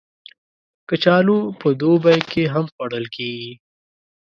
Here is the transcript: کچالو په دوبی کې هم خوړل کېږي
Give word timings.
کچالو 0.89 1.37
په 1.59 1.67
دوبی 1.81 2.19
کې 2.31 2.43
هم 2.53 2.65
خوړل 2.73 3.05
کېږي 3.15 3.53